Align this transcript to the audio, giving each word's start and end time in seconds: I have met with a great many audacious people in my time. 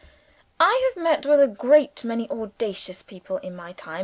I 0.59 0.89
have 0.91 1.03
met 1.03 1.27
with 1.27 1.39
a 1.39 1.47
great 1.47 2.03
many 2.03 2.27
audacious 2.31 3.03
people 3.03 3.37
in 3.37 3.55
my 3.55 3.73
time. 3.73 3.99